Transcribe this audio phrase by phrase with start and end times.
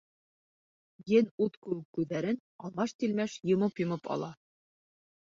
[1.17, 4.31] Ен ут кеүек күҙҙәрен алмаш-тилмәш йомоп-йомоп ала.